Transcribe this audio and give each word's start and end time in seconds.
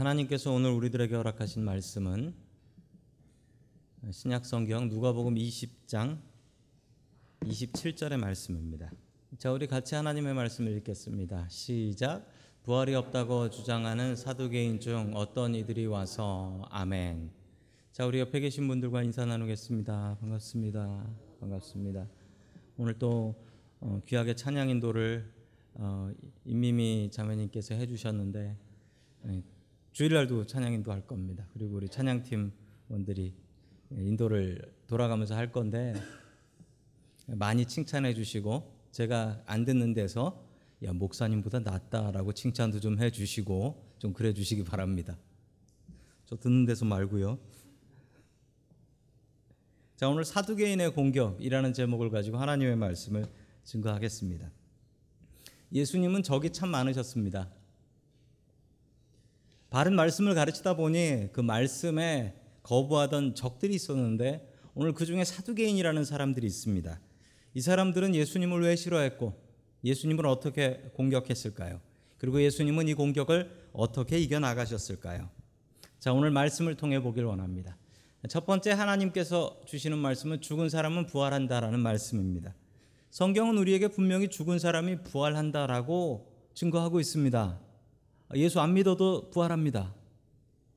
하나님께서 0.00 0.50
오늘 0.50 0.70
우리들에게 0.70 1.14
허락하신 1.14 1.62
말씀은 1.62 2.32
신약 4.10 4.46
성경 4.46 4.88
누가복음 4.88 5.34
20장 5.34 6.18
27절의 7.42 8.16
말씀입니다. 8.16 8.90
자, 9.36 9.52
우리 9.52 9.66
같이 9.66 9.94
하나님의 9.94 10.32
말씀을 10.32 10.74
읽겠습니다. 10.78 11.46
시작. 11.50 12.26
부활이 12.62 12.94
없다고 12.94 13.50
주장하는 13.50 14.16
사두개인 14.16 14.80
중 14.80 15.12
어떤 15.14 15.54
이들이 15.54 15.84
와서 15.84 16.66
아멘. 16.70 17.30
자, 17.92 18.06
우리 18.06 18.20
옆에 18.20 18.40
계신 18.40 18.66
분들과 18.68 19.02
인사 19.02 19.26
나누겠습니다. 19.26 20.16
반갑습니다. 20.18 21.10
반갑습니다. 21.40 22.08
오늘 22.78 22.98
또 22.98 23.34
어, 23.80 24.00
귀하게 24.06 24.34
찬양 24.34 24.70
인도를 24.70 25.30
어, 25.74 26.10
임미미 26.46 27.10
자매님께서 27.12 27.74
해주셨는데 27.74 28.56
예, 29.26 29.42
주일날도 29.92 30.46
찬양 30.46 30.72
인도할 30.72 31.06
겁니다. 31.06 31.46
그리고 31.52 31.76
우리 31.76 31.88
찬양팀 31.88 32.52
원들이 32.88 33.34
인도를 33.90 34.72
돌아가면서 34.86 35.34
할 35.34 35.50
건데 35.50 35.94
많이 37.26 37.66
칭찬해 37.66 38.14
주시고 38.14 38.72
제가 38.92 39.42
안 39.46 39.64
듣는 39.64 39.94
데서 39.94 40.44
야 40.84 40.92
목사님보다 40.92 41.60
낫다라고 41.60 42.32
칭찬도 42.32 42.80
좀 42.80 42.98
해 43.00 43.10
주시고 43.10 43.94
좀 43.98 44.12
그래 44.12 44.32
주시기 44.32 44.64
바랍니다. 44.64 45.18
저 46.24 46.36
듣는 46.36 46.64
데서 46.64 46.84
말고요. 46.84 47.38
자 49.96 50.08
오늘 50.08 50.24
사두개인의 50.24 50.94
공격이라는 50.94 51.72
제목을 51.74 52.10
가지고 52.10 52.38
하나님의 52.38 52.76
말씀을 52.76 53.26
증거하겠습니다. 53.64 54.50
예수님은 55.72 56.22
적이 56.22 56.50
참 56.50 56.70
많으셨습니다. 56.70 57.50
바른 59.70 59.94
말씀을 59.94 60.34
가르치다 60.34 60.74
보니 60.74 61.28
그 61.32 61.40
말씀에 61.40 62.34
거부하던 62.64 63.36
적들이 63.36 63.74
있었는데 63.74 64.52
오늘 64.74 64.92
그 64.92 65.06
중에 65.06 65.24
사두개인이라는 65.24 66.04
사람들이 66.04 66.46
있습니다. 66.46 67.00
이 67.54 67.60
사람들은 67.60 68.14
예수님을 68.14 68.62
왜 68.62 68.76
싫어했고 68.76 69.40
예수님을 69.84 70.26
어떻게 70.26 70.90
공격했을까요? 70.94 71.80
그리고 72.18 72.42
예수님은 72.42 72.88
이 72.88 72.94
공격을 72.94 73.68
어떻게 73.72 74.18
이겨나가셨을까요? 74.18 75.30
자, 75.98 76.12
오늘 76.12 76.30
말씀을 76.30 76.76
통해 76.76 77.00
보길 77.00 77.24
원합니다. 77.24 77.76
첫 78.28 78.44
번째 78.44 78.72
하나님께서 78.72 79.60
주시는 79.66 79.96
말씀은 79.96 80.40
죽은 80.40 80.68
사람은 80.68 81.06
부활한다라는 81.06 81.80
말씀입니다. 81.80 82.54
성경은 83.10 83.56
우리에게 83.56 83.88
분명히 83.88 84.28
죽은 84.28 84.58
사람이 84.58 85.02
부활한다라고 85.04 86.30
증거하고 86.54 87.00
있습니다. 87.00 87.69
예수 88.34 88.60
안 88.60 88.74
믿어도 88.74 89.30
부활합니다. 89.30 89.94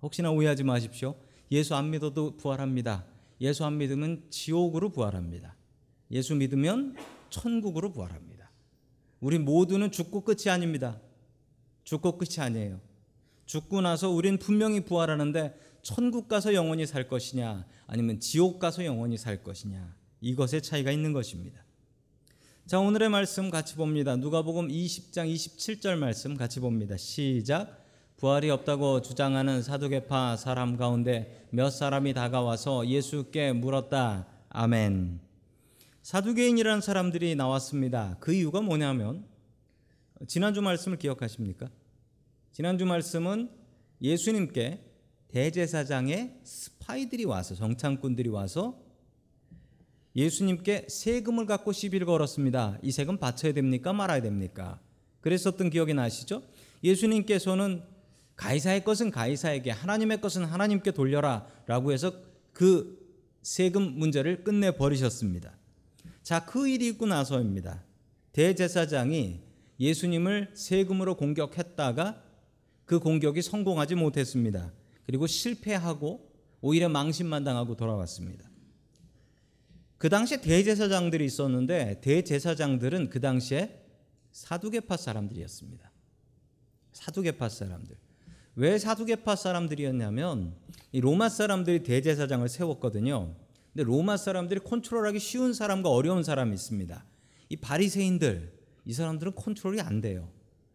혹시나 0.01 0.31
오해하지 0.31 0.63
마십시오. 0.63 1.15
예수 1.51 1.75
안 1.75 1.91
믿어도 1.91 2.37
부활합니다. 2.37 3.05
예수 3.41 3.65
안 3.65 3.77
믿으면 3.77 4.23
지옥으로 4.29 4.89
부활합니다. 4.89 5.55
예수 6.11 6.35
믿으면 6.35 6.95
천국으로 7.29 7.91
부활합니다. 7.91 8.51
우리 9.19 9.39
모두는 9.39 9.91
죽고 9.91 10.21
끝이 10.21 10.49
아닙니다. 10.49 10.99
죽고 11.83 12.17
끝이 12.17 12.39
아니에요. 12.39 12.79
죽고 13.45 13.81
나서 13.81 14.09
우리는 14.09 14.37
분명히 14.37 14.81
부활하는데 14.81 15.55
천국 15.81 16.27
가서 16.27 16.53
영원히 16.53 16.85
살 16.85 17.07
것이냐 17.07 17.65
아니면 17.87 18.19
지옥 18.19 18.59
가서 18.59 18.85
영원히 18.85 19.17
살 19.17 19.43
것이냐 19.43 19.95
이것의 20.21 20.61
차이가 20.61 20.91
있는 20.91 21.11
것입니다. 21.13 21.63
자, 22.65 22.79
오늘의 22.79 23.09
말씀 23.09 23.49
같이 23.49 23.75
봅니다. 23.75 24.15
누가복음 24.15 24.69
20장 24.69 25.29
27절 25.29 25.97
말씀 25.97 26.37
같이 26.37 26.61
봅니다. 26.61 26.95
시작. 26.95 27.85
부활이 28.15 28.49
없다고 28.49 29.01
주장하는 29.01 29.61
사두개파 29.61 30.37
사람 30.37 30.77
가운데 30.77 31.45
몇 31.49 31.71
사람이 31.71 32.13
다가와서 32.13 32.87
예수께 32.87 33.51
물었다. 33.51 34.27
아멘. 34.47 35.19
사두개인이라는 36.03 36.79
사람들이 36.79 37.35
나왔습니다. 37.35 38.15
그 38.21 38.33
이유가 38.33 38.61
뭐냐면 38.61 39.25
지난주 40.27 40.61
말씀을 40.61 40.97
기억하십니까? 40.97 41.69
지난주 42.53 42.85
말씀은 42.85 43.49
예수님께 44.01 44.79
대제사장의 45.27 46.39
스파이들이 46.45 47.25
와서 47.25 47.55
정창꾼들이 47.55 48.29
와서 48.29 48.82
예수님께 50.15 50.87
세금을 50.89 51.45
갖고 51.45 51.71
시비를 51.71 52.05
걸었습니다. 52.05 52.77
이 52.81 52.91
세금 52.91 53.17
바쳐야 53.17 53.53
됩니까? 53.53 53.93
말아야 53.93 54.21
됩니까? 54.21 54.79
그랬었던 55.21 55.69
기억이 55.69 55.93
나시죠? 55.93 56.43
예수님께서는 56.83 57.83
가이사의 58.35 58.83
것은 58.83 59.11
가이사에게 59.11 59.71
하나님의 59.71 60.21
것은 60.21 60.43
하나님께 60.43 60.91
돌려라 60.91 61.47
라고 61.65 61.91
해서 61.91 62.13
그 62.51 62.99
세금 63.41 63.97
문제를 63.97 64.43
끝내 64.43 64.71
버리셨습니다. 64.71 65.53
자, 66.21 66.45
그 66.45 66.67
일이 66.67 66.87
있고 66.89 67.05
나서입니다. 67.05 67.83
대제사장이 68.31 69.41
예수님을 69.79 70.51
세금으로 70.53 71.15
공격했다가 71.15 72.21
그 72.85 72.99
공격이 72.99 73.41
성공하지 73.41 73.95
못했습니다. 73.95 74.71
그리고 75.05 75.27
실패하고 75.27 76.31
오히려 76.61 76.89
망신만 76.89 77.43
당하고 77.43 77.75
돌아왔습니다. 77.75 78.52
그 80.03 80.09
당시에 80.09 80.41
대제사장들이 80.41 81.23
있었는데 81.23 82.01
대제사장들은 82.01 83.09
그 83.09 83.21
당시에 83.21 83.85
사두개파 84.33 84.97
사람들이었습니다. 84.97 85.89
사두개파 86.91 87.47
사람들. 87.47 87.95
왜 88.57 88.77
사두개파 88.77 89.37
사람들이었냐면 89.37 90.57
이 90.91 90.99
로마 90.99 91.29
사람들이 91.29 91.83
대제사장을 91.83 92.49
세웠거든요. 92.49 93.33
근데 93.71 93.83
로마 93.85 94.17
사람들이 94.17 94.59
컨트롤하기 94.65 95.19
쉬운 95.19 95.53
사람과 95.53 95.89
어려운 95.89 96.21
사람이 96.21 96.53
있습니다. 96.53 97.05
이 97.47 97.55
바리새인들 97.55 98.51
이 98.83 98.91
사람들은 98.91 99.35
컨트롤이 99.35 99.79
안 99.79 100.01
돼요. 100.01 100.27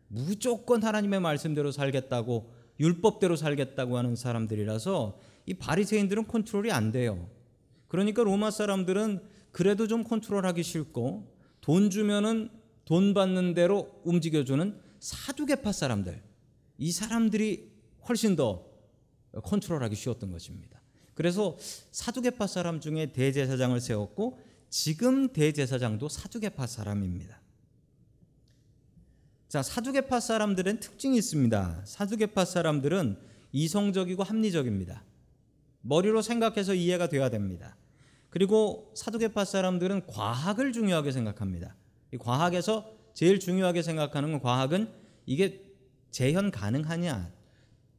무조건 0.07 0.83
하나님의 0.83 1.21
말씀대로 1.21 1.71
살겠다고 1.71 2.51
율법대로 2.81 3.37
살겠다고 3.37 3.99
하는 3.99 4.17
사람들이라서 4.17 5.21
이 5.45 5.53
바리새인들은 5.53 6.29
컨트롤이 6.29 6.73
안 6.73 6.93
돼요. 6.93 7.29
그러니까 7.89 8.23
로마 8.23 8.51
사람들은 8.51 9.21
그래도 9.51 9.89
좀 9.89 10.05
컨트롤하기 10.05 10.63
싫고 10.63 11.35
돈 11.61 11.91
주면은 11.91 12.51
돈 12.85 13.13
받는 13.15 13.55
대로 13.55 14.01
움직여주는 14.05 14.81
사두개파 15.01 15.73
사람들 15.73 16.23
이 16.79 16.93
사람들이 16.93 17.73
훨씬 18.09 18.37
더 18.37 18.65
컨트롤하기 19.33 19.95
쉬웠던 19.95 20.31
것입니다. 20.31 20.81
그래서 21.15 21.57
사두개파 21.91 22.47
사람 22.47 22.81
중에 22.81 23.13
대제사장을 23.13 23.79
세웠고 23.81 24.39
지금 24.71 25.29
대제사장도 25.33 26.09
사두개파 26.09 26.67
사람입니다. 26.67 27.41
자, 29.49 29.63
사두개파 29.63 30.21
사람들은 30.21 30.81
특징이 30.81 31.17
있습니다. 31.17 31.83
사두개파 31.85 32.45
사람들은 32.45 33.19
이성적이고 33.53 34.23
합리적입니다. 34.23 35.03
머리로 35.89 36.21
생각해서 36.21 36.75
이해가 36.75 37.09
돼야 37.09 37.31
됩니다. 37.31 37.75
그리고 38.29 38.93
사두개파 38.95 39.47
사람들은 39.47 40.07
과학을 40.07 40.73
중요하게 40.73 41.13
생각합니다. 41.13 41.75
과학에서 42.19 42.93
제일 43.15 43.41
중요하게 43.41 43.83
생각하는 43.83 44.33
건 44.33 44.41
과학은 44.43 44.93
이게 45.25 45.65
재현 46.11 46.51
가능하냐? 46.51 47.33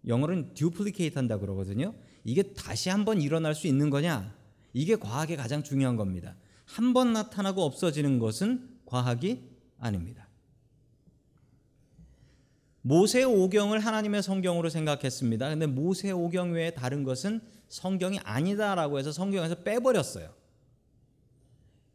영어로는 0.08 0.54
duplicate 0.54 1.16
한다 1.16 1.40
그러거든요. 1.40 1.96
이게 2.24 2.54
다시 2.54 2.90
한번 2.90 3.22
일어날 3.22 3.56
수 3.56 3.66
있는 3.66 3.90
거냐? 3.90 4.36
이게 4.74 4.96
과학의 4.96 5.36
가장 5.36 5.64
중요한 5.64 5.96
겁니다. 5.96 6.36
한 6.66 6.94
번 6.94 7.12
나타나고 7.14 7.64
없어지는 7.64 8.20
것은 8.20 8.70
과학이 8.86 9.50
아닙니다. 9.80 10.28
모세 12.82 13.24
오경을 13.24 13.80
하나님의 13.80 14.22
성경으로 14.22 14.70
생각했습니다. 14.70 15.50
근데 15.50 15.66
모세 15.66 16.12
오경 16.12 16.54
외에 16.54 16.70
다른 16.72 17.04
것은 17.04 17.42
성경이 17.70 18.20
아니다라고 18.24 19.00
해서 19.00 19.12
성경에서 19.12 19.64
빼버렸어요. 19.64 20.34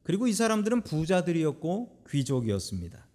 그리고 0.03 0.27
이 0.27 0.33
사람들은 0.33 0.83
부자들이었고 0.83 2.05
귀족이었습니다. 2.11 3.07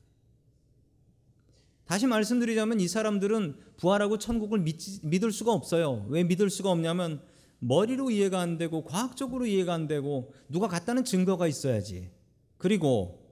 다시 1.85 2.05
말씀드리자면 2.05 2.79
이 2.79 2.87
사람들은 2.87 3.57
부활하고 3.77 4.19
천국을 4.19 4.59
믿지, 4.59 4.99
믿을 5.03 5.31
수가 5.31 5.53
없어요. 5.53 6.05
왜 6.09 6.23
믿을 6.23 6.49
수가 6.49 6.69
없냐면 6.69 7.21
머리로 7.59 8.11
이해가 8.11 8.39
안 8.39 8.57
되고 8.57 8.83
과학적으로 8.83 9.45
이해가 9.45 9.73
안 9.73 9.87
되고 9.87 10.33
누가 10.49 10.67
갔다는 10.67 11.03
증거가 11.03 11.47
있어야지. 11.47 12.11
그리고 12.57 13.27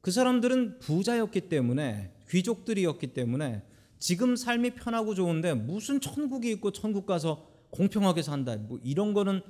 그 0.00 0.10
사람들은 0.10 0.78
부자였기 0.80 1.48
때문에 1.48 2.12
귀족들이었기 2.30 3.08
때문에 3.08 3.62
지금 3.98 4.36
삶이 4.36 4.70
편하고 4.70 5.14
좋은데 5.14 5.54
무슨 5.54 6.00
천국이 6.00 6.50
있고 6.52 6.70
천국 6.70 7.06
가서 7.06 7.55
공평하게 7.76 8.22
산다. 8.22 8.56
뭐 8.56 8.78
이런 8.82 9.12
거는 9.12 9.42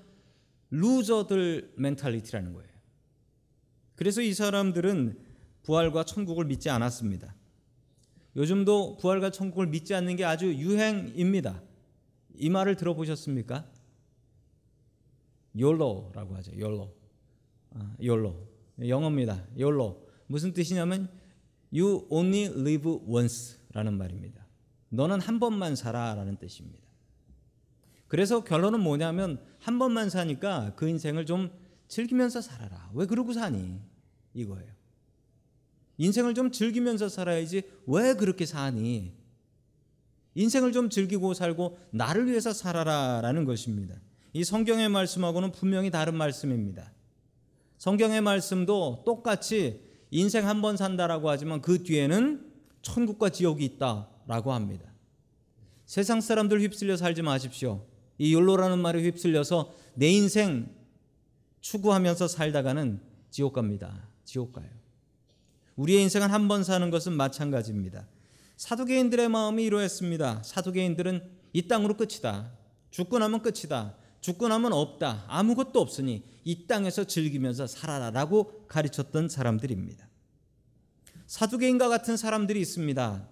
loser들 0.71 1.75
mentality라는 1.77 2.53
거예요. 2.53 2.69
그래서 3.95 4.21
이 4.21 4.35
사람들은 4.35 5.19
부활과 5.63 6.05
천국을 6.05 6.45
믿지 6.45 6.69
않았습니다. 6.69 7.35
요즘도 8.35 8.99
부활과 8.99 9.31
천국을 9.31 9.69
믿지 9.69 9.95
않는 9.95 10.17
게 10.17 10.25
아주 10.25 10.53
유행입니다. 10.55 11.63
이 12.35 12.51
말을 12.51 12.77
들어보셨습니까? 12.77 13.67
YOLO라고 15.59 16.37
하죠. 16.37 16.53
YOLO. 16.53 16.93
아, 17.71 17.97
YOLO. 17.99 18.47
영어입니다. 18.87 19.47
YOLO. 19.59 20.07
무슨 20.27 20.53
뜻이냐면 20.53 21.09
You 21.73 22.07
only 22.11 22.45
live 22.47 22.99
once라는 23.07 23.97
말입니다. 23.97 24.47
너는 24.91 25.21
한 25.21 25.41
번만 25.41 25.75
살아라는 25.75 26.37
뜻입니다. 26.37 26.86
그래서 28.09 28.45
결론은 28.45 28.81
뭐냐면 28.81 29.41
한 29.59 29.79
번만 29.79 30.11
사니까 30.11 30.73
그 30.77 30.89
인생을 30.89 31.27
좀 31.27 31.51
즐기면서 31.89 32.41
살아라. 32.41 32.91
왜 32.95 33.07
그러고 33.07 33.33
사니? 33.33 33.81
이거예요. 34.35 34.71
인생을 35.99 36.35
좀 36.35 36.51
즐기면서 36.51 37.09
살아야지 37.09 37.63
왜 37.87 38.15
그렇게 38.15 38.45
사니? 38.47 39.15
인생을 40.35 40.73
좀 40.73 40.91
즐기고 40.91 41.35
살고 41.35 41.79
나를 41.91 42.27
위해서 42.29 42.53
살아라라는 42.53 43.45
것입니다. 43.45 43.97
이 44.35 44.45
성경의 44.45 44.91
말씀하고는 44.91 45.53
분명히 45.53 45.91
다른 45.91 46.15
말씀입니다. 46.15 46.93
성경의 47.79 48.21
말씀도 48.21 49.03
똑같이 49.07 49.81
인생 50.11 50.47
한 50.47 50.61
번 50.61 50.77
산다라고 50.77 51.31
하지만 51.31 51.61
그 51.63 51.83
뒤에는 51.83 52.53
천국과 52.83 53.31
지옥이 53.31 53.65
있다라고 53.65 54.53
합니다. 54.53 54.93
세상 55.87 56.21
사람들 56.21 56.61
휩쓸려 56.61 56.97
살지 56.97 57.23
마십시오. 57.23 57.85
이 58.19 58.35
욜로라는 58.35 58.79
말에 58.79 59.03
휩쓸려서 59.03 59.75
내 59.95 60.09
인생 60.11 60.75
추구하면서 61.61 62.29
살다가는 62.29 63.01
지옥 63.31 63.55
갑니다. 63.55 64.09
지옥 64.25 64.53
가요. 64.53 64.69
우리의 65.77 66.03
인생은 66.03 66.31
한 66.31 66.49
번 66.49 66.65
사는 66.65 66.89
것은 66.91 67.13
마찬가지입니다. 67.13 68.07
사두개인들의 68.57 69.29
마음이 69.29 69.65
이러했습니다. 69.65 70.43
사두개인들은 70.43 71.23
이 71.53 71.69
땅으로 71.69 71.97
끝이다. 71.97 72.53
죽고 72.91 73.19
나면 73.19 73.43
끝이다. 73.43 73.97
죽고 74.23 74.49
나면 74.49 74.73
없다. 74.73 75.25
아무것도 75.29 75.81
없으니 75.81 76.25
이 76.45 76.67
땅에서 76.67 77.05
즐기면서 77.05 77.67
살아라라고 77.67 78.67
가르쳤던 78.69 79.29
사람들입니다. 79.29 80.09
사두개인과 81.27 81.89
같은 81.89 82.17
사람들이 82.17 82.61
있습니다. 82.61 83.29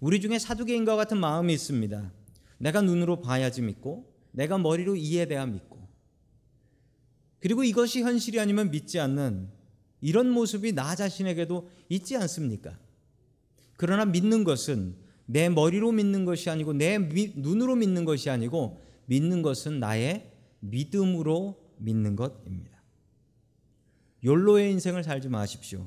우리 0.00 0.20
중에 0.20 0.38
사두개인과 0.38 0.96
같은 0.96 1.18
마음이 1.18 1.52
있습니다. 1.52 2.12
내가 2.58 2.80
눈으로 2.80 3.20
봐야지 3.20 3.60
믿고 3.62 4.13
내가 4.34 4.58
머리로 4.58 4.96
이해돼야 4.96 5.46
믿고 5.46 5.88
그리고 7.40 7.62
이것이 7.62 8.02
현실이 8.02 8.40
아니면 8.40 8.70
믿지 8.70 8.98
않는 9.00 9.48
이런 10.00 10.30
모습이 10.30 10.72
나 10.72 10.94
자신에게도 10.94 11.70
있지 11.88 12.16
않습니까? 12.16 12.78
그러나 13.76 14.04
믿는 14.04 14.44
것은 14.44 14.96
내 15.26 15.48
머리로 15.48 15.92
믿는 15.92 16.24
것이 16.24 16.50
아니고 16.50 16.74
내 16.74 16.98
눈으로 16.98 17.76
믿는 17.76 18.04
것이 18.04 18.28
아니고 18.30 18.80
믿는 19.06 19.42
것은 19.42 19.80
나의 19.80 20.30
믿음으로 20.60 21.62
믿는 21.78 22.16
것입니다. 22.16 22.82
욜로의 24.24 24.72
인생을 24.72 25.02
살지 25.04 25.28
마십시오. 25.28 25.86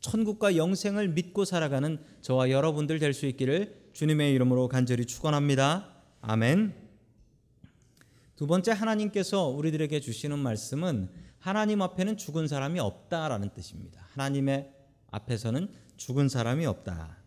천국과 0.00 0.56
영생을 0.56 1.08
믿고 1.08 1.44
살아가는 1.44 1.98
저와 2.20 2.50
여러분들 2.50 2.98
될 2.98 3.14
수 3.14 3.26
있기를 3.26 3.90
주님의 3.92 4.32
이름으로 4.34 4.68
간절히 4.68 5.04
축원합니다. 5.04 5.94
아멘. 6.22 6.81
두 8.42 8.48
번째 8.48 8.72
하나님께서 8.72 9.46
우리들에게 9.46 10.00
주시는 10.00 10.36
말씀은 10.36 11.08
하나님 11.38 11.80
앞에는 11.80 12.16
죽은 12.16 12.48
사람이 12.48 12.80
없다라는 12.80 13.50
뜻입니다. 13.54 14.04
하나님의 14.14 14.68
앞에서는 15.12 15.68
죽은 15.96 16.28
사람이 16.28 16.66
없다. 16.66 17.18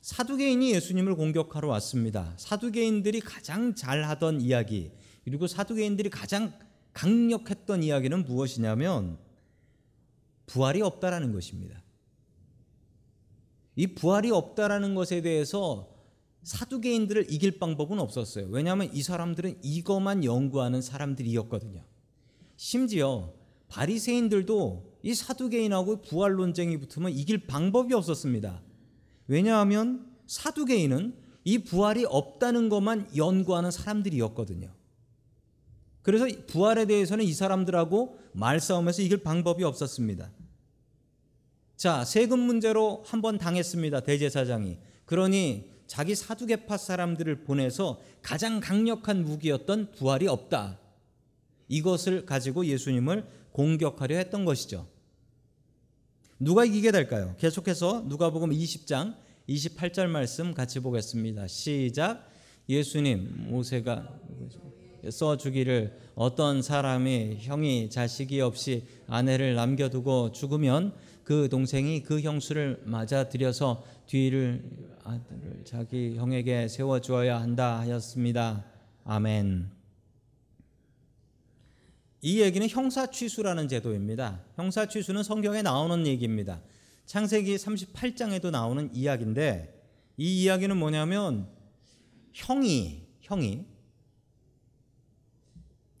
사두개인이 0.00 0.72
예수님을 0.72 1.14
공격하러 1.14 1.68
왔습니다. 1.68 2.34
사두개인들이 2.36 3.20
가장 3.20 3.76
잘하던 3.76 4.40
이야기, 4.40 4.90
그리고 5.22 5.46
사두개인들이 5.46 6.10
가장 6.10 6.58
강력했던 6.92 7.84
이야기는 7.84 8.24
무엇이냐면 8.24 9.18
부활이 10.46 10.82
없다라는 10.82 11.32
것입니다. 11.32 11.80
이 13.76 13.86
부활이 13.86 14.32
없다라는 14.32 14.96
것에 14.96 15.20
대해서 15.20 15.93
사두개인들을 16.44 17.32
이길 17.32 17.58
방법은 17.58 17.98
없었어요. 17.98 18.46
왜냐하면 18.50 18.90
이 18.92 19.02
사람들은 19.02 19.58
이것만 19.62 20.24
연구하는 20.24 20.82
사람들이었거든요. 20.82 21.82
심지어 22.56 23.32
바리새인들도 23.68 24.92
이 25.02 25.14
사두개인하고 25.14 26.02
부활 26.02 26.34
논쟁이 26.34 26.78
붙으면 26.78 27.12
이길 27.12 27.46
방법이 27.46 27.92
없었습니다. 27.94 28.62
왜냐하면 29.26 30.06
사두개인은 30.26 31.16
이 31.44 31.58
부활이 31.58 32.04
없다는 32.06 32.68
것만 32.68 33.16
연구하는 33.16 33.70
사람들이었거든요. 33.70 34.72
그래서 36.02 36.26
부활에 36.46 36.84
대해서는 36.84 37.24
이 37.24 37.32
사람들하고 37.32 38.18
말싸움에서 38.32 39.02
이길 39.02 39.22
방법이 39.22 39.64
없었습니다. 39.64 40.30
자, 41.76 42.04
세금 42.04 42.38
문제로 42.38 43.02
한 43.06 43.20
번 43.22 43.38
당했습니다. 43.38 44.00
대제사장이. 44.00 44.78
그러니 45.06 45.73
자기 45.86 46.14
사두개파 46.14 46.76
사람들을 46.76 47.44
보내서 47.44 48.00
가장 48.22 48.60
강력한 48.60 49.24
무기였던 49.24 49.92
부활이 49.92 50.26
없다. 50.26 50.78
이것을 51.68 52.26
가지고 52.26 52.66
예수님을 52.66 53.26
공격하려 53.52 54.16
했던 54.16 54.44
것이죠. 54.44 54.86
누가 56.38 56.64
이기게 56.64 56.90
될까요? 56.90 57.34
계속해서 57.38 58.04
누가복음 58.06 58.50
20장 58.50 59.16
28절 59.48 60.06
말씀 60.06 60.54
같이 60.54 60.80
보겠습니다. 60.80 61.46
시작. 61.46 62.28
예수님 62.68 63.50
모세가 63.50 64.08
써 65.10 65.36
주기를 65.36 65.98
어떤 66.14 66.62
사람이 66.62 67.38
형이 67.40 67.90
자식이 67.90 68.40
없이 68.40 68.86
아내를 69.06 69.54
남겨두고 69.54 70.32
죽으면 70.32 70.94
그 71.24 71.48
동생이 71.48 72.02
그 72.02 72.20
형수를 72.20 72.82
맞아들여서 72.84 73.84
뒤를 74.06 74.62
아들을 75.02 75.64
자기 75.64 76.16
형에게 76.16 76.68
세워 76.68 77.00
주어야 77.00 77.40
한다 77.40 77.80
하였습니다. 77.80 78.64
아멘. 79.04 79.70
이 82.22 82.40
얘기는 82.40 82.66
형사 82.68 83.10
취수라는 83.10 83.68
제도입니다. 83.68 84.42
형사 84.56 84.86
취수는 84.86 85.22
성경에 85.22 85.62
나오는 85.62 86.06
얘기입니다. 86.06 86.60
창세기 87.06 87.56
38장에도 87.56 88.50
나오는 88.50 88.94
이야기인데 88.94 89.74
이 90.16 90.42
이야기는 90.42 90.76
뭐냐면 90.76 91.48
형이 92.32 93.06
형이 93.20 93.66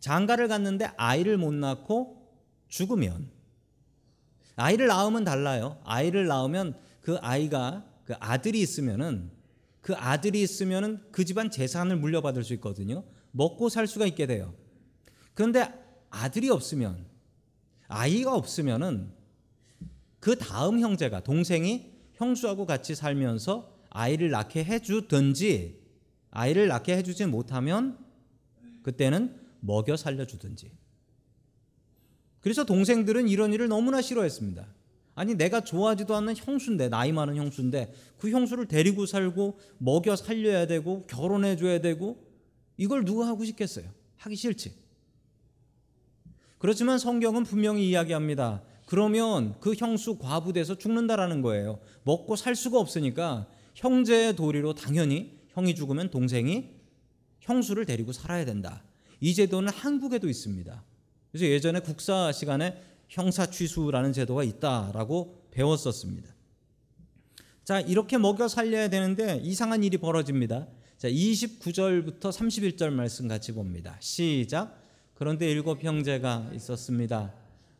장가를 0.00 0.48
갔는데 0.48 0.86
아이를 0.96 1.36
못 1.36 1.52
낳고 1.52 2.26
죽으면 2.68 3.30
아이를 4.56 4.86
낳으면 4.86 5.24
달라요. 5.24 5.78
아이를 5.84 6.26
낳으면 6.26 6.78
그 7.00 7.16
아이가 7.18 7.84
그 8.04 8.14
아들이 8.18 8.60
있으면은 8.60 9.30
그 9.80 9.94
아들이 9.94 10.42
있으면은 10.42 11.00
그 11.10 11.24
집안 11.24 11.50
재산을 11.50 11.96
물려받을 11.96 12.44
수 12.44 12.54
있거든요. 12.54 13.04
먹고 13.32 13.68
살 13.68 13.86
수가 13.86 14.06
있게 14.06 14.26
돼요. 14.26 14.54
그런데 15.34 15.72
아들이 16.10 16.48
없으면 16.48 17.04
아이가 17.88 18.34
없으면은 18.34 19.12
그 20.20 20.36
다음 20.36 20.80
형제가 20.80 21.20
동생이 21.20 21.92
형수하고 22.14 22.64
같이 22.64 22.94
살면서 22.94 23.76
아이를 23.90 24.30
낳게 24.30 24.64
해주든지 24.64 25.82
아이를 26.30 26.68
낳게 26.68 26.96
해주지 26.96 27.26
못하면 27.26 27.98
그때는 28.82 29.38
먹여 29.60 29.96
살려주든지. 29.96 30.70
그래서 32.40 32.64
동생들은 32.64 33.28
이런 33.28 33.52
일을 33.52 33.68
너무나 33.68 34.02
싫어했습니다. 34.02 34.66
아니 35.14 35.34
내가 35.34 35.62
좋아하지도 35.62 36.14
않는 36.16 36.34
형수인데 36.36 36.88
나이 36.88 37.12
많은 37.12 37.36
형수인데 37.36 37.92
그 38.18 38.30
형수를 38.30 38.66
데리고 38.66 39.06
살고 39.06 39.58
먹여 39.78 40.16
살려야 40.16 40.66
되고 40.66 41.02
결혼해 41.06 41.56
줘야 41.56 41.80
되고 41.80 42.24
이걸 42.76 43.04
누가 43.04 43.26
하고 43.26 43.44
싶겠어요? 43.44 43.86
하기 44.16 44.36
싫지. 44.36 44.74
그렇지만 46.58 46.98
성경은 46.98 47.44
분명히 47.44 47.88
이야기합니다. 47.88 48.62
그러면 48.86 49.54
그 49.60 49.74
형수 49.74 50.18
과부돼서 50.18 50.76
죽는다라는 50.76 51.42
거예요. 51.42 51.78
먹고 52.02 52.36
살 52.36 52.54
수가 52.54 52.78
없으니까 52.78 53.46
형제의 53.74 54.36
도리로 54.36 54.74
당연히 54.74 55.38
형이 55.50 55.74
죽으면 55.74 56.10
동생이 56.10 56.70
형수를 57.40 57.86
데리고 57.86 58.12
살아야 58.12 58.44
된다. 58.44 58.82
이 59.20 59.34
제도는 59.34 59.72
한국에도 59.72 60.28
있습니다. 60.28 60.82
그래서 61.30 61.46
예전에 61.46 61.80
국사 61.80 62.32
시간에 62.32 62.80
형사 63.14 63.46
취수라는 63.46 64.12
제도가 64.12 64.42
있다라고 64.42 65.46
배웠었습니다. 65.52 66.34
자, 67.62 67.78
이렇게 67.80 68.18
먹여 68.18 68.48
살려야 68.48 68.88
되는데 68.88 69.40
이상한 69.44 69.84
일이 69.84 69.98
벌어집니다. 69.98 70.66
자, 70.98 71.08
29절부터 71.08 72.20
31절 72.20 72.90
말씀 72.90 73.28
같이 73.28 73.52
봅니다. 73.52 73.96
시작. 74.00 74.82
그런데 75.14 75.48
일곱 75.48 75.84
형제가 75.84 76.50
있었습니다. 76.54 77.32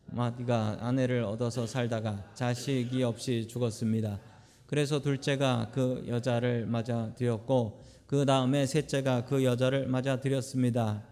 마디가 0.05 0.77
아내를 0.79 1.23
얻어서 1.23 1.67
살다가 1.67 2.31
자식이 2.33 3.03
없이 3.03 3.45
죽었습니다. 3.49 4.21
그래서 4.67 5.01
둘째가 5.01 5.71
그 5.73 6.05
여자를 6.07 6.65
맞아 6.65 7.13
들였고 7.15 7.83
그 8.07 8.25
다음에 8.25 8.65
셋째가 8.65 9.25
그 9.25 9.43
여자를 9.43 9.87
맞아 9.87 10.21
들였습니다. 10.21 11.03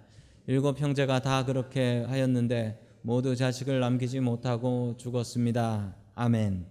일곱 0.48 0.80
형제가 0.80 1.20
다 1.20 1.44
그렇게 1.44 2.06
하였는데 2.08 2.83
모두 3.06 3.36
자식을 3.36 3.82
남기지 3.82 4.22
못하고 4.22 4.96
죽었습니다. 4.98 5.94
아멘. 6.16 6.66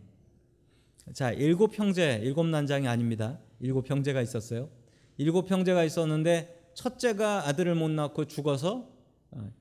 자, 1.13 1.31
일곱 1.31 1.79
형제, 1.79 2.21
일곱 2.23 2.47
난장이 2.47 2.89
아닙니다. 2.89 3.39
일곱 3.61 3.91
형제가 3.91 4.23
있었어요. 4.23 4.71
일곱 5.19 5.51
형제가 5.51 5.85
있었는데 5.85 6.71
첫째가 6.73 7.49
아들을 7.49 7.75
못 7.75 7.91
낳고 7.91 8.25
죽어서 8.25 8.89
어, 9.31 9.53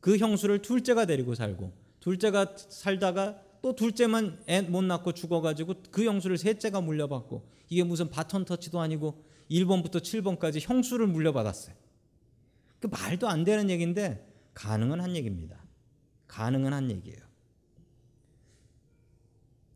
그 0.00 0.18
형수를 0.18 0.60
둘째가 0.60 1.06
데리고 1.06 1.34
살고 1.34 1.72
둘째가 2.00 2.54
살다가 2.56 3.40
또 3.62 3.74
둘째만 3.74 4.44
애 4.48 4.60
못 4.60 4.84
낳고 4.84 5.12
죽어가지고 5.12 5.76
그 5.90 6.04
형수를 6.04 6.36
셋째가 6.36 6.82
물려받고 6.82 7.48
이게 7.70 7.82
무슨 7.84 8.10
바톤 8.10 8.44
터치도 8.44 8.78
아니고 8.80 9.24
1번부터 9.50 10.02
7번까지 10.02 10.60
형수를 10.60 11.06
물려받았어요. 11.06 11.74
그 12.80 12.86
말도 12.86 13.28
안 13.28 13.44
되는 13.44 13.70
얘기인데 13.70 14.30
가능은 14.52 15.00
한 15.00 15.16
얘기입니다. 15.16 15.58
가능은 16.28 16.72
한 16.72 16.90
얘기예요. 16.90 17.18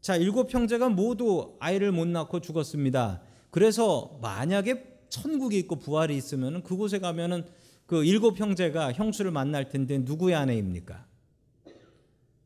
자, 0.01 0.17
일곱 0.17 0.53
형제가 0.53 0.89
모두 0.89 1.57
아이를 1.61 1.93
못 1.93 2.07
낳고 2.09 2.41
죽었습니다. 2.41 3.23
그래서 3.51 4.19
만약에 4.21 5.01
천국이 5.09 5.59
있고 5.61 5.77
부활이 5.77 6.17
있으면 6.17 6.63
그곳에 6.63 6.99
가면은 6.99 7.45
그 7.87 8.05
일곱 8.05 8.39
형제가 8.41 8.93
형수를 8.93 9.31
만날 9.31 9.69
텐데 9.69 9.99
누구의 9.99 10.35
아내입니까? 10.35 11.07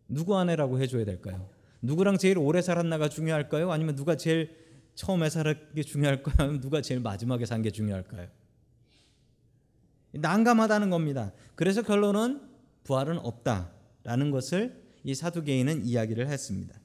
누구 0.08 0.36
아내라고 0.36 0.80
해줘야 0.80 1.04
될까요? 1.04 1.48
누구랑 1.82 2.18
제일 2.18 2.38
오래 2.38 2.60
살았나가 2.60 3.08
중요할까요? 3.08 3.70
아니면 3.70 3.94
누가 3.96 4.16
제일 4.16 4.56
처음에 4.94 5.30
살았는 5.30 5.74
게 5.74 5.82
중요할까요? 5.82 6.60
누가 6.60 6.80
제일 6.80 7.00
마지막에 7.00 7.46
산 7.46 7.62
게 7.62 7.70
중요할까요? 7.70 8.28
난감하다는 10.12 10.90
겁니다. 10.90 11.32
그래서 11.54 11.82
결론은 11.82 12.40
부활은 12.84 13.18
없다 13.18 13.72
라는 14.06 14.30
것을 14.30 14.80
이 15.02 15.16
사두개인은 15.16 15.84
이야기를 15.84 16.28
했습니다. 16.28 16.78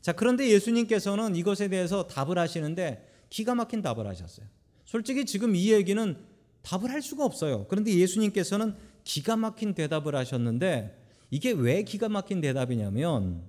자, 0.00 0.12
그런데 0.12 0.48
예수님께서는 0.48 1.36
이것에 1.36 1.68
대해서 1.68 2.06
답을 2.06 2.38
하시는데 2.38 3.06
기가 3.28 3.54
막힌 3.54 3.82
답을 3.82 4.06
하셨어요. 4.06 4.46
솔직히 4.86 5.26
지금 5.26 5.54
이 5.54 5.70
얘기는 5.70 6.16
답을 6.62 6.90
할 6.90 7.02
수가 7.02 7.26
없어요. 7.26 7.66
그런데 7.68 7.92
예수님께서는 7.92 8.74
기가 9.04 9.36
막힌 9.36 9.74
대답을 9.74 10.14
하셨는데 10.14 10.98
이게 11.30 11.50
왜 11.50 11.82
기가 11.82 12.08
막힌 12.08 12.40
대답이냐면 12.40 13.42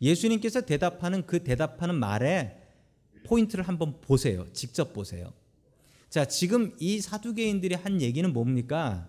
예수님께서 0.00 0.62
대답하는 0.62 1.24
그 1.24 1.44
대답하는 1.44 1.94
말에 1.94 2.58
포인트를 3.26 3.68
한번 3.68 4.00
보세요. 4.00 4.52
직접 4.52 4.92
보세요. 4.92 5.32
자, 6.10 6.24
지금 6.24 6.74
이 6.80 7.00
사두개인들이 7.00 7.76
한 7.76 8.02
얘기는 8.02 8.30
뭡니까? 8.32 9.08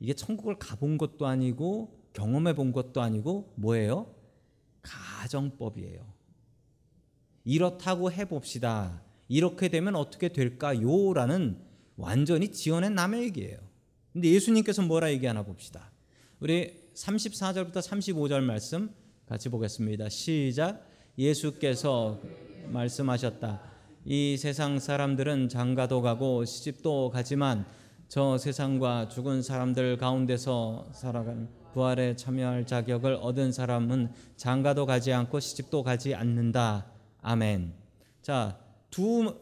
이게 0.00 0.14
천국을 0.14 0.58
가본 0.58 0.98
것도 0.98 1.26
아니고 1.26 1.96
경험해 2.12 2.54
본 2.54 2.72
것도 2.72 3.00
아니고 3.00 3.52
뭐예요? 3.56 4.14
가정법이에요. 4.82 6.06
이렇다고 7.44 8.10
해봅시다. 8.10 9.02
이렇게 9.28 9.68
되면 9.68 9.96
어떻게 9.96 10.28
될까요? 10.28 11.12
라는 11.12 11.58
완전히 11.96 12.52
지어낸 12.52 12.94
남의 12.94 13.22
얘기예요. 13.24 13.58
근데 14.12 14.28
예수님께서 14.28 14.82
뭐라 14.82 15.10
얘기하나 15.12 15.42
봅시다. 15.42 15.90
우리 16.40 16.90
34절부터 16.94 17.74
35절 17.74 18.40
말씀 18.40 18.90
같이 19.26 19.48
보겠습니다. 19.48 20.08
시작. 20.08 20.86
예수께서 21.18 22.20
말씀하셨다. 22.68 23.60
이 24.04 24.36
세상 24.36 24.78
사람들은 24.78 25.48
장가도 25.48 26.00
가고 26.02 26.44
시집도 26.44 27.10
가지만 27.10 27.66
저 28.08 28.38
세상과 28.38 29.08
죽은 29.08 29.42
사람들 29.42 29.96
가운데서 29.96 30.90
살아가는 30.92 31.48
부활에 31.72 32.14
참여할 32.14 32.66
자격을 32.66 33.14
얻은 33.14 33.52
사람은 33.52 34.12
장가도 34.36 34.86
가지 34.86 35.12
않고 35.12 35.40
시집도 35.40 35.82
가지 35.82 36.14
않는다. 36.14 36.86
아멘. 37.20 37.74
자, 38.22 38.58
두 38.90 39.36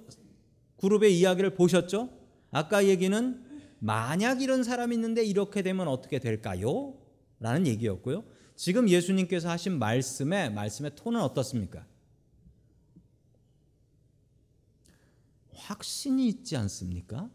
그룹의 0.79 1.19
이야기를 1.19 1.55
보셨죠? 1.55 2.09
아까 2.51 2.87
얘기는 2.87 3.45
만약 3.79 4.41
이런 4.41 4.65
사람이 4.65 4.95
있는데 4.97 5.23
이렇게 5.25 5.63
되면 5.63 5.87
어떻게 5.87 6.19
될까요? 6.19 6.95
라는 7.41 7.67
얘기였고요. 7.67 8.25
지금 8.57 8.89
예수님께서 8.89 9.51
하신 9.51 9.79
말씀의 9.79 10.53
말씀의 10.53 10.93
톤은 10.97 11.21
어떻습니까? 11.21 11.87
확신이 15.55 16.29
있지 16.29 16.57
않습니까? 16.57 17.31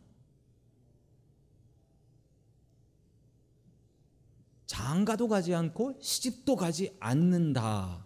장가도 4.80 5.28
가지 5.28 5.54
않고 5.54 5.98
시집도 6.00 6.56
가지 6.56 6.96
않는다. 7.02 8.06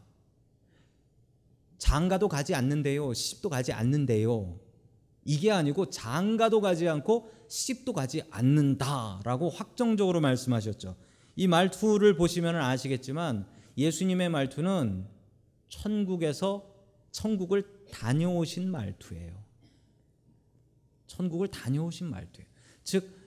장가도 1.78 2.28
가지 2.28 2.56
않는데요. 2.56 3.14
시집도 3.14 3.50
가지 3.50 3.72
않는데요. 3.72 4.60
이게 5.24 5.52
아니고 5.52 5.92
장가도 5.92 6.62
가지 6.62 6.90
않고 6.90 7.32
시집도 7.48 7.94
가지 7.94 8.24
않는다라고 8.32 9.50
확정적으로 9.50 10.20
말씀하셨죠. 10.20 10.96
이 11.36 11.48
말투를 11.48 12.16
보시면 12.16 12.56
아시겠지만 12.56 13.46
예수님의 13.78 14.30
말투는 14.30 15.08
천국에서 15.70 16.74
천국을 17.12 17.86
다녀오신 17.92 18.72
말투예요. 18.72 19.44
천국을 21.06 21.50
다녀오신 21.50 22.10
말투예요. 22.10 22.50
즉 22.84 23.23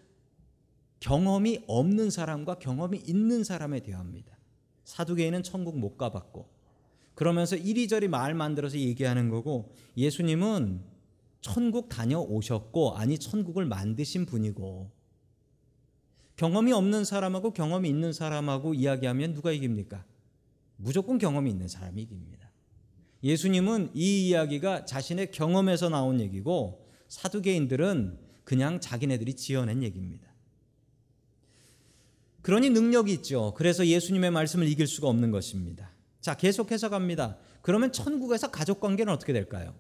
경험이 1.07 1.63
없는 1.69 2.11
사람과 2.11 2.59
경험이 2.59 3.01
있는 3.07 3.45
사람에 3.45 3.79
대합니다. 3.79 4.37
사두개인은 4.83 5.45
천국 5.45 5.79
못 5.79 5.97
가봤고 5.97 6.49
그러면서 7.15 7.55
이리저리 7.55 8.09
말 8.09 8.35
만들어서 8.35 8.77
얘기하는 8.77 9.29
거고 9.31 9.73
예수님은 9.97 10.81
천국 11.41 11.89
다녀오셨고 11.89 12.97
아니 12.97 13.21
천국을 13.21 13.67
만드신 13.67 14.27
분이고 14.27 14.91
경험이 16.35 16.73
없는 16.73 17.05
사람하고 17.05 17.53
경험이 17.53 17.89
있는 17.89 18.13
사람하고 18.13 18.75
이야기하면 18.75 19.35
누가 19.35 19.53
이깁니까? 19.53 20.05
무조건 20.77 21.19
경험이 21.19 21.51
있는 21.51 21.69
사람이 21.69 22.03
이깁니다. 22.03 22.51
예수님은 23.23 23.91
이 23.95 24.27
이야기가 24.27 24.87
자신의 24.87 25.31
경험에서 25.31 25.89
나온 25.89 26.19
얘기고 26.21 26.85
사두개인들은 27.07 28.19
그냥 28.43 28.81
자기네들이 28.81 29.35
지어낸 29.35 29.85
얘기입니다. 29.85 30.26
그러니 32.47 32.71
능력이 32.71 33.13
있죠. 33.15 33.55
그래서 33.57 33.85
예수님의 33.85 34.31
말씀을 34.31 34.69
이길 34.69 34.87
수가 34.87 35.09
없는 35.09 35.33
것입니다. 35.33 35.91
자, 36.21 36.37
계속해서 36.37 36.91
갑니다. 36.91 37.39
그러면 37.61 37.91
천국에서 37.91 38.53
가족 38.53 38.79
관계는 38.79 39.13
어떻게 39.13 39.33
될까요? 39.33 39.75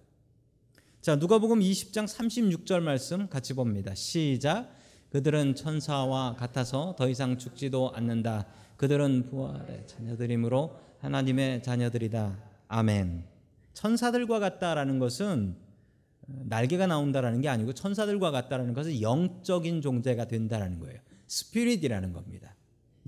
자, 1.00 1.14
누가복음 1.14 1.60
20장 1.60 2.08
36절 2.08 2.80
말씀 2.80 3.28
같이 3.28 3.54
봅니다. 3.54 3.94
시작. 3.94 4.68
그들은 5.10 5.54
천사와 5.54 6.34
같아서 6.34 6.96
더 6.98 7.08
이상 7.08 7.38
죽지도 7.38 7.92
않는다. 7.94 8.48
그들은 8.78 9.26
부활의 9.30 9.86
자녀들이므로 9.86 10.76
하나님의 10.98 11.62
자녀들이다. 11.62 12.36
아멘. 12.66 13.26
천사들과 13.74 14.40
같다라는 14.40 14.98
것은 14.98 15.54
날개가 16.26 16.88
나온다라는 16.88 17.42
게 17.42 17.48
아니고 17.48 17.74
천사들과 17.74 18.32
같다라는 18.32 18.74
것은 18.74 19.00
영적인 19.00 19.82
존재가 19.82 20.24
된다라는 20.24 20.80
거예요. 20.80 20.98
스피릿이라는 21.26 22.12
겁니다. 22.12 22.54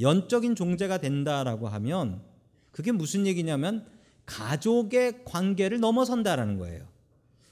영적인 0.01 0.55
존재가 0.55 0.99
된다라고 0.99 1.69
하면 1.69 2.23
그게 2.71 2.93
무슨 2.93 3.27
얘기냐면 3.27 3.87
가족의 4.27 5.25
관계를 5.25 5.81
넘어선다라는 5.81 6.59
거예요. 6.59 6.87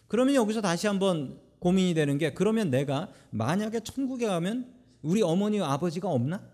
그러면 0.09 0.35
여기서 0.35 0.61
다시 0.61 0.87
한번 0.87 1.41
고민이 1.59 1.95
되는 1.95 2.19
게 2.19 2.33
그러면 2.33 2.71
내가 2.71 3.11
만약에 3.31 3.81
천국에 3.81 4.27
가면 4.27 4.73
우리 5.03 5.23
어머니 5.23 5.61
아버지가 5.61 6.09
없나? 6.09 6.47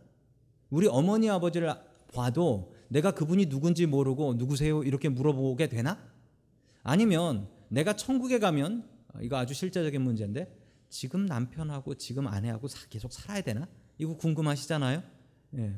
우리 0.70 0.86
어머니 0.86 1.28
아버지를 1.28 1.74
봐도 2.14 2.74
내가 2.88 3.10
그분이 3.10 3.46
누군지 3.46 3.86
모르고 3.86 4.34
누구세요 4.34 4.82
이렇게 4.84 5.08
물어보게 5.08 5.68
되나? 5.68 5.98
아니면 6.82 7.48
내가 7.68 7.94
천국에 7.94 8.38
가면 8.38 8.88
이거 9.20 9.36
아주 9.36 9.54
실제적인 9.54 10.00
문제인데 10.00 10.54
지금 10.88 11.26
남편하고 11.26 11.94
지금 11.94 12.26
아내하고 12.26 12.68
계속 12.90 13.12
살아야 13.12 13.40
되나? 13.40 13.66
이거 13.98 14.16
궁금하시잖아요. 14.16 15.02
예. 15.58 15.74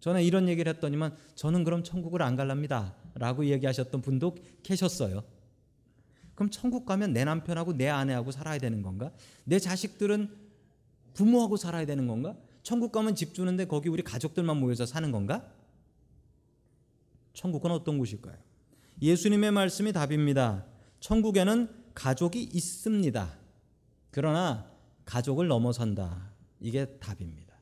전에 0.00 0.24
이런 0.24 0.48
얘기를 0.48 0.72
했더니만 0.74 1.14
저는 1.34 1.64
그럼 1.64 1.84
천국을 1.84 2.22
안 2.22 2.36
갈랍니다. 2.36 2.94
라고 3.14 3.44
얘기하셨던 3.44 4.02
분도 4.02 4.36
계셨어요. 4.62 5.22
그럼 6.34 6.50
천국 6.50 6.86
가면 6.86 7.12
내 7.12 7.24
남편하고 7.24 7.76
내 7.76 7.88
아내하고 7.88 8.30
살아야 8.30 8.58
되는 8.58 8.82
건가? 8.82 9.12
내 9.44 9.58
자식들은 9.58 10.34
부모하고 11.14 11.56
살아야 11.56 11.84
되는 11.84 12.06
건가? 12.06 12.34
천국 12.62 12.92
가면 12.92 13.14
집 13.14 13.34
주는데 13.34 13.66
거기 13.66 13.88
우리 13.88 14.02
가족들만 14.02 14.56
모여서 14.56 14.86
사는 14.86 15.10
건가? 15.10 15.52
천국은 17.34 17.70
어떤 17.70 17.98
곳일까요? 17.98 18.36
예수님의 19.02 19.50
말씀이 19.50 19.92
답입니다. 19.92 20.64
천국에는 21.00 21.68
가족이 21.94 22.42
있습니다. 22.42 23.38
그러나 24.10 24.70
가족을 25.04 25.48
넘어선다. 25.48 26.30
이게 26.60 26.86
답입니다. 26.98 27.54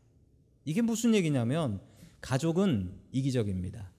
이게 0.65 0.83
무슨 0.83 1.15
얘기냐면 1.15 1.81
가족은 2.21 2.93
이기적입니다. 3.13 3.91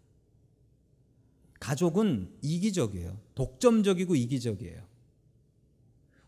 가족은 1.60 2.38
이기적이에요. 2.42 3.20
독점적이고 3.36 4.16
이기적이에요. 4.16 4.84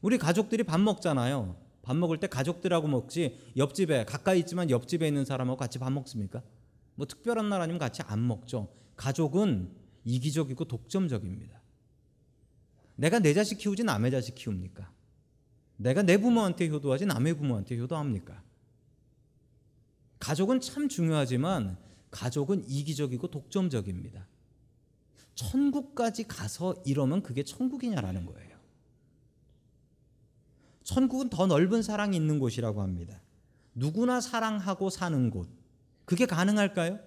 우리 0.02 0.18
가족들이 0.18 0.64
밥 0.64 0.80
먹잖아요. 0.80 1.56
밥 1.82 1.96
먹을 1.96 2.20
때 2.20 2.28
가족들하고 2.28 2.88
먹지 2.88 3.40
옆집에 3.58 4.06
가까이 4.06 4.40
있지만 4.40 4.70
옆집에 4.70 5.08
있는 5.08 5.26
사람하고 5.26 5.58
같이 5.58 5.80
밥 5.80 5.92
먹습니까? 5.92 6.42
뭐 6.96 7.06
특별한 7.06 7.50
날 7.50 7.62
아니면 7.62 7.80
같이 7.80 8.02
안 8.04 8.28
먹죠. 8.28 8.70
가족은 8.96 9.72
이기적이고 10.06 10.66
독점적입니다. 10.66 11.62
내가 12.96 13.20
내 13.20 13.34
자식 13.34 13.58
키우지 13.58 13.84
남의 13.84 14.12
자식 14.12 14.36
키웁니까? 14.36 14.92
내가 15.78 16.04
내 16.04 16.18
부모한테 16.18 16.68
효도하지 16.68 17.06
남의 17.08 17.36
부모한테 17.36 17.78
효도합니까? 17.78 18.44
가족은 20.22 20.62
참 20.62 20.88
중요하지만 20.88 21.78
가족은 22.12 22.64
이기적이고 22.68 23.28
독점적입니다. 23.30 24.28
천국까지 25.34 26.28
가서 26.28 26.76
이러면 26.86 27.24
그게 27.24 27.44
천국이냐라는 27.44 28.26
거예요. 28.28 28.52
천국은 30.84 31.30
더 31.30 31.48
넓은 31.48 31.82
사랑이 31.82 32.16
있는 32.16 32.38
곳이라고 32.38 32.82
합니다. 32.82 33.20
누구나 33.74 34.22
사랑하고 34.22 34.90
사는 34.90 35.30
곳. 35.32 35.50
그게 36.06 36.26
가능할까요? 36.26 37.00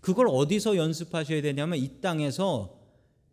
그걸 0.00 0.28
어디서 0.28 0.76
연습하셔야 0.76 1.42
되냐면 1.42 1.78
이 1.78 2.00
땅에서 2.00 2.78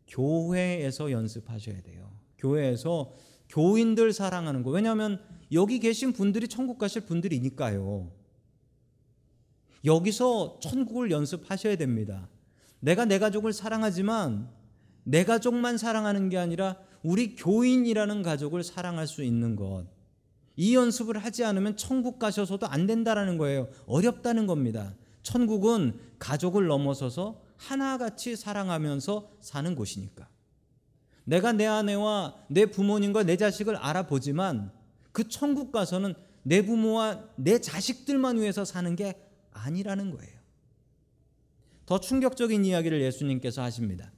교회에서 0.07 1.12
연습하셔야 1.12 1.81
돼요. 1.83 2.12
교회에서 2.39 3.13
교인들 3.50 4.13
사랑하는 4.13 4.63
거. 4.63 4.71
왜냐하면 4.71 5.21
여기 5.51 5.79
계신 5.79 6.12
분들이 6.12 6.47
천국 6.47 6.79
가실 6.79 7.05
분들이니까요. 7.05 8.25
여기서 9.86 10.60
천국을 10.62 11.12
연습하셔야 11.12 11.75
됩니다. 11.75 12.27
내가 12.80 13.06
내 13.06 13.20
가족을 13.20 13.54
사랑하지만 13.54 14.50
내 15.04 15.24
가족만 15.24 15.77
사랑하는 15.77 16.30
게 16.30 16.38
아니라 16.38 16.77
우리 17.04 17.36
교인이라는 17.36 18.24
가족을 18.24 18.63
사랑할 18.63 19.08
수 19.08 19.24
있는 19.24 19.56
것. 19.56 19.86
이 20.56 20.75
연습을 20.75 21.20
하지 21.20 21.44
않으면 21.44 21.77
천국 21.77 22.18
가셔서도 22.18 22.68
안 22.68 22.88
된다라는 22.88 23.38
거예요. 23.38 23.68
어렵다는 23.86 24.48
겁니다. 24.48 24.96
천국은 25.22 26.00
가족을 26.18 26.68
넘어서서 26.68 27.42
하나같이 27.58 28.36
사랑하면서 28.36 29.30
사는 29.42 29.75
곳이니까. 29.75 30.27
내가 31.25 31.51
내 31.51 31.65
아내와 31.65 32.36
내 32.48 32.68
부모님과 32.68 33.24
내 33.24 33.38
자식을 33.38 33.75
알아보지만 33.75 34.72
그 35.12 35.27
천국 35.27 35.72
가서는 35.72 36.13
내 36.44 36.63
부모와 36.63 37.24
내 37.36 37.60
자식들만 37.60 38.38
위해서 38.38 38.63
사는 38.63 38.96
게 38.96 39.20
아니라는 39.55 40.12
거예요. 40.12 40.35
더 41.85 42.00
충격적인 42.00 42.65
이야기를 42.65 43.01
예수님께서 43.01 43.62
하십니다. 43.62 44.12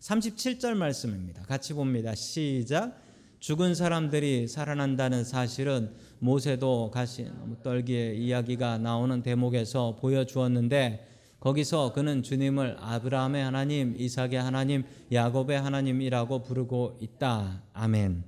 37절 0.00 0.74
말씀입니다. 0.74 1.42
같이 1.42 1.74
봅니다. 1.74 2.14
시작. 2.14 3.00
죽은 3.40 3.74
사람들이 3.74 4.48
살아난다는 4.48 5.24
사실은 5.24 5.94
모세도 6.18 6.90
가시 6.92 7.30
떨기의 7.62 8.22
이야기가 8.22 8.78
나오는 8.78 9.22
대목에서 9.22 9.96
보여주었는데 9.96 11.06
거기서 11.40 11.94
그는 11.94 12.22
주님을 12.22 12.76
아브라함의 12.78 13.42
하나님, 13.42 13.94
이삭의 13.98 14.34
하나님, 14.34 14.84
야곱의 15.10 15.58
하나님이라고 15.58 16.42
부르고 16.42 16.98
있다. 17.00 17.62
아멘. 17.72 18.24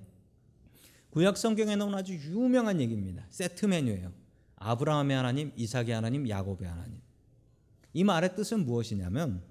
구약 1.10 1.36
성경에 1.36 1.76
나온 1.76 1.94
아주 1.94 2.14
유명한 2.14 2.80
얘기입니다. 2.80 3.26
세트 3.28 3.66
메뉴예요. 3.66 4.21
아브라함의 4.62 5.16
하나님, 5.16 5.52
이삭의 5.56 5.90
하나님, 5.90 6.28
야곱의 6.28 6.68
하나님. 6.68 7.00
이 7.92 8.04
말의 8.04 8.36
뜻은 8.36 8.64
무엇이냐면 8.64 9.42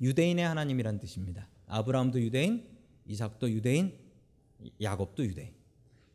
유대인의 0.00 0.46
하나님이란 0.46 1.00
뜻입니다. 1.00 1.48
아브라함도 1.66 2.20
유대인, 2.20 2.66
이삭도 3.06 3.50
유대인, 3.50 3.94
야곱도 4.80 5.24
유대인. 5.24 5.52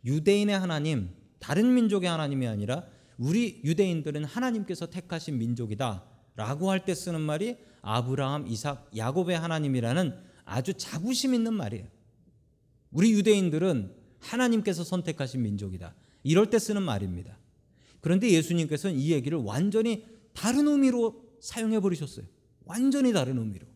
유대인의 0.05 0.57
하나님, 0.57 1.09
다른 1.39 1.73
민족의 1.73 2.09
하나님이 2.09 2.47
아니라 2.47 2.85
우리 3.17 3.59
유대인들은 3.63 4.23
하나님께서 4.25 4.85
택하신 4.89 5.37
민족이다. 5.37 6.03
라고 6.35 6.69
할 6.69 6.85
때 6.85 6.93
쓰는 6.95 7.19
말이 7.19 7.57
아브라함, 7.81 8.47
이삭, 8.47 8.91
야곱의 8.95 9.37
하나님이라는 9.37 10.15
아주 10.45 10.73
자부심 10.73 11.33
있는 11.33 11.53
말이에요. 11.53 11.87
우리 12.91 13.11
유대인들은 13.11 13.93
하나님께서 14.19 14.83
선택하신 14.83 15.41
민족이다. 15.41 15.95
이럴 16.23 16.49
때 16.49 16.59
쓰는 16.59 16.81
말입니다. 16.83 17.37
그런데 18.01 18.29
예수님께서는 18.29 18.97
이 18.97 19.11
얘기를 19.11 19.37
완전히 19.37 20.05
다른 20.33 20.67
의미로 20.67 21.23
사용해 21.41 21.79
버리셨어요. 21.79 22.25
완전히 22.65 23.11
다른 23.13 23.37
의미로. 23.37 23.67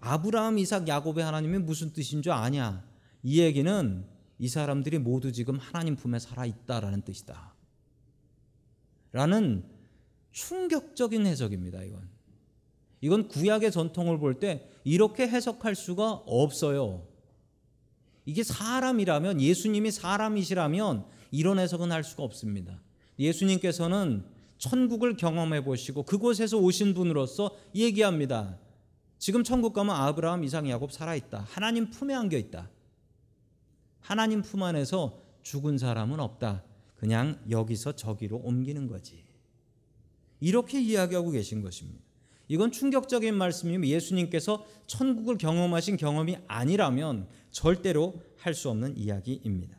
아브라함, 0.00 0.58
이삭, 0.58 0.86
야곱의 0.86 1.24
하나님이 1.24 1.58
무슨 1.58 1.92
뜻인 1.92 2.22
줄 2.22 2.32
아냐? 2.32 2.84
이 3.22 3.40
얘기는 3.40 4.06
이 4.38 4.48
사람들이 4.48 4.98
모두 4.98 5.32
지금 5.32 5.58
하나님 5.58 5.96
품에 5.96 6.18
살아 6.18 6.46
있다라는 6.46 7.02
뜻이다. 7.02 7.54
라는 9.12 9.64
충격적인 10.32 11.26
해석입니다, 11.26 11.82
이건. 11.82 12.08
이건 13.00 13.28
구약의 13.28 13.72
전통을 13.72 14.18
볼 14.18 14.38
때 14.38 14.68
이렇게 14.84 15.26
해석할 15.26 15.74
수가 15.74 16.12
없어요. 16.26 17.06
이게 18.24 18.42
사람이라면 18.42 19.40
예수님이 19.40 19.90
사람이시라면 19.90 21.06
이런 21.30 21.58
해석은 21.58 21.92
할 21.92 22.04
수가 22.04 22.22
없습니다. 22.22 22.80
예수님께서는 23.18 24.24
천국을 24.58 25.16
경험해 25.16 25.64
보시고 25.64 26.02
그곳에서 26.04 26.58
오신 26.58 26.94
분으로서 26.94 27.50
얘기합니다. 27.74 28.58
지금 29.18 29.44
천국 29.44 29.72
가면 29.72 29.94
아브라함, 29.94 30.44
이상, 30.44 30.68
야곱 30.68 30.92
살아 30.92 31.14
있다. 31.14 31.46
하나님 31.48 31.90
품에 31.90 32.14
안겨 32.14 32.36
있다. 32.36 32.70
하나님 34.00 34.42
품 34.42 34.62
안에서 34.62 35.20
죽은 35.42 35.78
사람은 35.78 36.20
없다. 36.20 36.62
그냥 36.96 37.38
여기서 37.50 37.96
저기로 37.96 38.38
옮기는 38.38 38.86
거지. 38.88 39.24
이렇게 40.40 40.80
이야기하고 40.80 41.30
계신 41.30 41.62
것입니다. 41.62 42.04
이건 42.48 42.70
충격적인 42.70 43.34
말씀이면 43.34 43.88
예수님께서 43.88 44.64
천국을 44.86 45.36
경험하신 45.38 45.96
경험이 45.96 46.36
아니라면 46.46 47.28
절대로 47.50 48.22
할 48.38 48.54
수 48.54 48.70
없는 48.70 48.96
이야기입니다. 48.96 49.76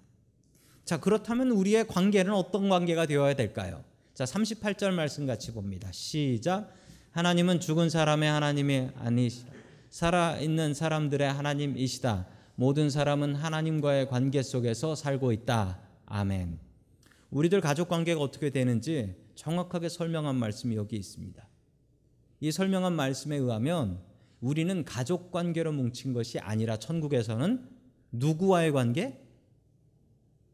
자, 0.88 0.98
그렇다면 0.98 1.52
우리의 1.52 1.86
관계는 1.86 2.34
어떤 2.34 2.70
관계가 2.70 3.08
되어야 3.08 3.34
될까요? 3.34 3.84
자, 4.14 4.24
38절 4.24 4.94
말씀 4.94 5.28
같이 5.28 5.52
봅니다. 5.52 5.92
시작. 5.92 6.74
하나님은 7.12 7.60
죽은 7.60 7.90
사람의 7.90 8.30
하나님이 8.30 8.92
아니시라. 8.96 9.52
살아 9.90 10.38
있는 10.40 10.74
사람들의 10.74 11.30
하나님이시다. 11.30 12.26
모든 12.56 12.90
사람은 12.90 13.36
하나님과의 13.36 14.08
관계 14.08 14.42
속에서 14.42 14.96
살고 14.96 15.34
있다. 15.34 15.78
아멘. 16.06 16.58
우리들 17.32 17.60
가족 17.60 17.90
관계가 17.90 18.22
어떻게 18.22 18.50
되는지 18.50 19.14
정확하게 19.36 19.90
설명한 19.90 20.38
말씀이 20.38 20.78
여기 20.78 20.96
있습니다. 20.96 21.46
이 22.40 22.50
설명한 22.50 22.94
말씀에 22.94 23.36
의하면 23.36 24.00
우리는 24.40 24.86
가족 24.86 25.34
관계로 25.34 25.74
뭉친 25.74 26.14
것이 26.14 26.40
아니라 26.40 26.78
천국에서는 26.78 27.68
누구와의 28.14 28.72
관계? 28.72 29.27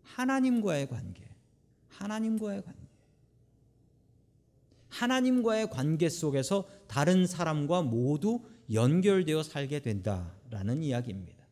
하나님과의 0.03 0.87
관계. 0.87 1.23
하나님과의 1.89 2.63
관계. 2.63 2.79
하나님과의 4.89 5.69
관계 5.69 6.09
속에서 6.09 6.67
다른 6.87 7.25
사람과 7.25 7.81
모두 7.81 8.41
연결되어 8.71 9.41
살게 9.43 9.79
된다라는 9.79 10.83
이야기입니다. 10.83 11.43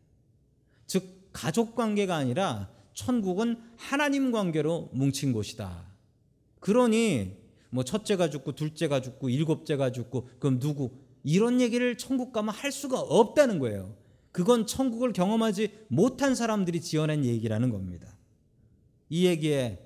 즉 0.85 1.29
가족 1.33 1.75
관계가 1.75 2.15
아니라 2.15 2.69
천국은 2.93 3.59
하나님 3.77 4.31
관계로 4.31 4.89
뭉친 4.93 5.33
곳이다. 5.33 5.85
그러니 6.59 7.37
뭐 7.71 7.83
첫째가 7.83 8.29
죽고 8.29 8.53
둘째가 8.53 9.01
죽고 9.01 9.29
일곱째가 9.29 9.91
죽고 9.91 10.29
그럼 10.39 10.59
누구 10.59 10.91
이런 11.23 11.61
얘기를 11.61 11.97
천국 11.97 12.31
가면 12.31 12.53
할 12.53 12.71
수가 12.71 12.99
없다는 12.99 13.59
거예요. 13.59 13.95
그건 14.31 14.65
천국을 14.65 15.13
경험하지 15.13 15.85
못한 15.87 16.35
사람들이 16.35 16.81
지어낸 16.81 17.25
얘기라는 17.25 17.69
겁니다. 17.69 18.15
이 19.11 19.25
얘기에 19.25 19.77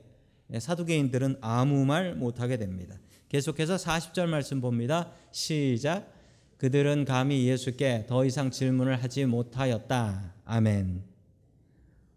사두개인들은 0.59 1.37
아무 1.41 1.83
말 1.83 2.15
못하게 2.15 2.57
됩니다. 2.57 2.95
계속해서 3.27 3.75
40절 3.75 4.27
말씀 4.27 4.61
봅니다. 4.61 5.11
시작. 5.31 6.13
그들은 6.57 7.05
감히 7.05 7.47
예수께 7.47 8.05
더 8.07 8.23
이상 8.23 8.51
질문을 8.51 9.01
하지 9.01 9.25
못하였다. 9.25 10.35
아멘. 10.45 11.03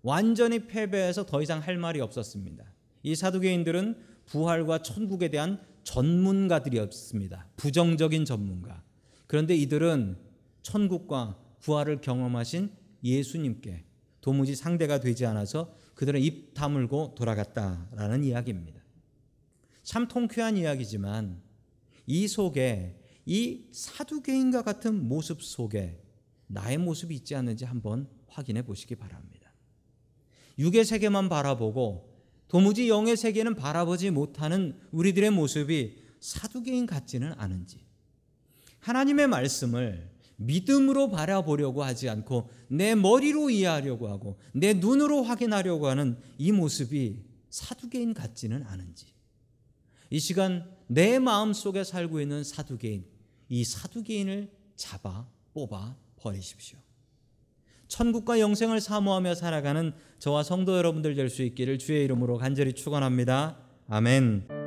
완전히 0.03 0.67
패배해서 0.67 1.25
더 1.25 1.41
이상 1.41 1.61
할 1.61 1.79
말이 1.79 1.99
없었습니다. 2.03 2.63
이 3.03 3.15
사두개인들은 3.15 3.97
부활과 4.27 4.83
천국에 4.83 5.29
대한 5.29 5.63
전문가들이었습니다. 5.85 7.47
부정적인 7.57 8.27
전문가. 8.27 8.83
그런데 9.27 9.57
이들은 9.57 10.19
천국과 10.61 11.39
부활을 11.61 12.03
경험하신 12.03 12.71
예수님께 13.03 13.85
도무지 14.21 14.55
상대가 14.55 15.01
되지 15.01 15.25
않아서 15.25 15.75
그들은 15.99 16.21
입 16.21 16.55
다물고 16.55 17.17
돌아갔다라는 17.17 18.23
이야기입니다. 18.23 18.81
참 19.83 20.07
통쾌한 20.07 20.57
이야기지만 20.57 21.43
이 22.07 22.29
속에 22.29 23.03
이 23.27 23.65
사두개인과 23.73 24.63
같은 24.63 25.09
모습 25.09 25.43
속에 25.43 26.01
나의 26.47 26.79
모습이 26.79 27.17
있지 27.17 27.35
않는지 27.35 27.65
한번 27.65 28.09
확인해 28.29 28.63
보시기 28.63 28.95
바랍니다. 28.95 29.53
육의 30.61 30.85
세계만 30.85 31.29
바라보고 31.29 32.17
도무지 32.47 32.89
영의 32.89 33.17
세계는 33.17 33.57
바라보지 33.57 34.13
못하는 34.13 34.79
우리들의 34.93 35.31
모습이 35.31 35.97
사두개인 36.21 36.87
같지는 36.87 37.33
않은지 37.37 37.85
하나님의 38.79 39.27
말씀을 39.27 40.13
믿음으로 40.39 41.11
바라보려고 41.11 41.83
하지 41.83 42.09
않고 42.09 42.49
내 42.69 42.95
머리로 42.95 43.51
이해하려고 43.51 44.09
하고 44.09 44.39
내 44.53 44.75
눈으로 44.75 45.23
확인하려고 45.23 45.89
하는 45.89 46.19
이 46.39 46.53
모습이 46.53 47.25
사두개인 47.51 48.15
같지는 48.15 48.63
않은지 48.65 49.07
이 50.11 50.19
시간 50.19 50.71
내 50.87 51.19
마음 51.19 51.53
속에 51.53 51.85
살고 51.85 52.21
있는 52.21 52.45
사두개인 52.45 53.05
이 53.49 53.65
사두개인을 53.65 54.51
잡아 54.77 55.27
뽑아 55.53 55.97
버리십시오. 56.17 56.79
천국과 57.89 58.39
영생을 58.39 58.81
사모하며 58.81 59.35
살아가는 59.35 59.93
저와 60.19 60.43
성도 60.43 60.77
여러분들 60.77 61.15
될 61.15 61.31
수 61.31 61.43
있기를 61.43 61.79
주의 61.79 62.05
이름으로 62.05 62.37
간절히 62.37 62.75
축원합니다. 62.75 63.59
아멘. 63.89 64.58